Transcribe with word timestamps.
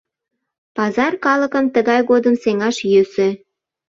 Пазар 0.75 1.13
калыкым 1.25 1.65
тыгай 1.75 2.01
годым 2.09 2.35
сеҥаш 2.43 2.77
йӧсӧ. 2.91 3.27